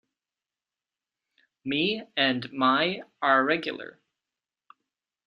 [1.63, 3.99] "Me-" and "my-" are regular.